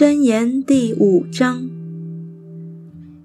[0.00, 1.68] 箴言第五章：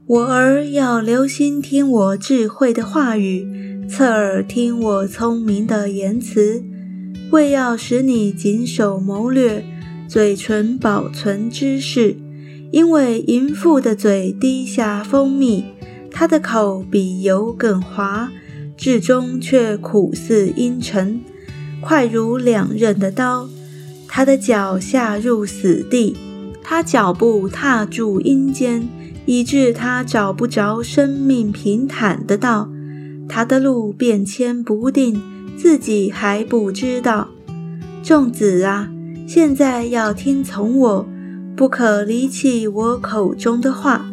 [0.07, 3.47] 我儿要留心听我智慧的话语，
[3.87, 6.61] 侧耳听我聪明的言辞，
[7.31, 9.63] 为要使你谨守谋略，
[10.09, 12.17] 嘴唇保存知识。
[12.73, 15.63] 因为淫妇的嘴滴下蜂蜜，
[16.11, 18.29] 她的口比油更滑，
[18.75, 21.21] 至终却苦似阴沉，
[21.79, 23.47] 快如两刃的刀。
[24.09, 26.17] 她的脚下入死地。
[26.67, 28.89] 他脚步踏住阴间，
[29.27, 32.67] 以致他找不着生命平坦的道。
[33.29, 35.21] 他的路变迁不定，
[35.55, 37.27] 自己还不知道。
[38.01, 38.89] 众子啊，
[39.27, 41.07] 现在要听从我，
[41.55, 44.11] 不可离弃我口中的话。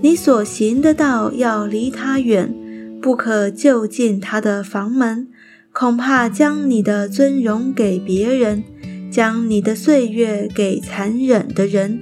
[0.00, 2.54] 你所行的道要离他远，
[3.02, 5.28] 不可就近他的房门，
[5.74, 8.64] 恐怕将你的尊荣给别人。
[9.10, 12.00] 将你的岁月给残忍的人，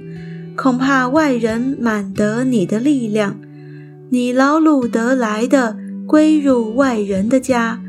[0.55, 3.39] 恐怕外人满得你的力量。
[4.11, 7.81] 你劳碌得来的归入外人的家，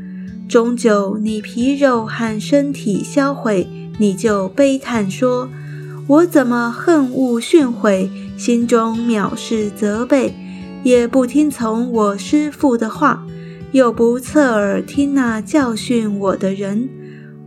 [0.47, 3.67] 终究你皮肉和身体销毁，
[3.99, 5.49] 你就悲叹说
[6.07, 10.33] ：“我怎么恨恶训悔，心中藐视责备，
[10.83, 13.25] 也不听从我师父的话，
[13.71, 16.89] 又不侧耳听那教训我的人。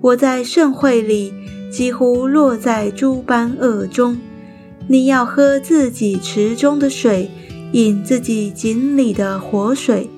[0.00, 1.32] 我在盛会里。”
[1.74, 4.16] 几乎落在诸般恶中。
[4.86, 7.28] 你要喝自己池中的水，
[7.72, 10.08] 饮自己井里的活水。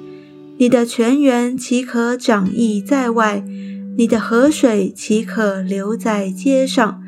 [0.59, 3.43] 你的泉源岂可长溢在外？
[3.97, 7.01] 你的河水岂可留在街上？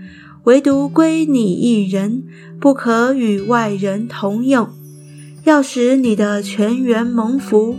[0.44, 2.22] 唯独归你一人，
[2.58, 4.70] 不可与外人同用。
[5.44, 7.76] 要使你的泉源蒙福，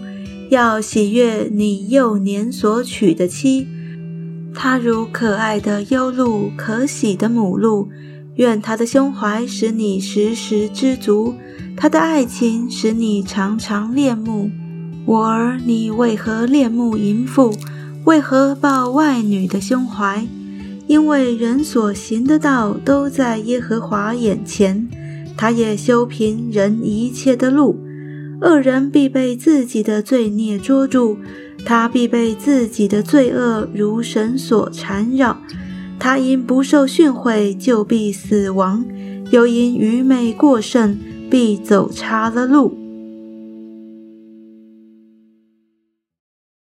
[0.51, 3.67] 要喜悦你幼年所娶的妻。
[4.53, 7.89] 他如可爱的优鹿，可喜的母鹿。
[8.35, 11.33] 愿他的胸怀使你时时知足，
[11.75, 14.49] 他的爱情使你常常恋慕。
[15.05, 17.53] 我儿，你为何恋慕淫妇？
[18.05, 20.25] 为何抱外女的胸怀？
[20.87, 24.87] 因为人所行的道都在耶和华眼前，
[25.37, 27.79] 他也修平人一切的路。
[28.41, 31.17] 恶人必被自己的罪孽捉住。
[31.65, 35.37] 他必被自己的罪恶如绳索缠绕，
[35.99, 38.83] 他因不受训诲就必死亡，
[39.31, 40.97] 又因愚昧过甚
[41.29, 42.88] 必走差了路。